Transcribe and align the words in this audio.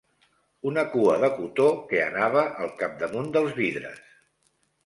Una 0.69 0.85
cua 0.93 1.17
de 1.25 1.29
cotó 1.35 1.67
que 1.91 2.01
anava 2.05 2.47
al 2.65 2.75
capdamunt 2.81 3.31
dels 3.37 3.55
vidres 3.63 4.05